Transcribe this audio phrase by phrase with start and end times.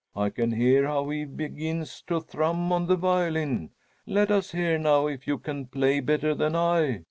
[0.15, 3.69] I can hear how he begins to thrum on the violin.
[4.07, 6.99] Let us hear now if you can play better than I!"